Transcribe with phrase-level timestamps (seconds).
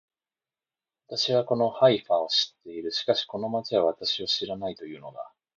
[1.09, 2.91] 私はこのハイファを知っている。
[2.91, 5.31] しかしこの町は私を知らないと言うのだ